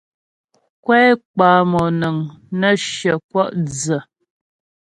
[0.83, 0.99] Kwɛ
[1.33, 2.17] kwa moŋəŋ
[2.59, 3.97] nə́ shyə kwɔ' dsə.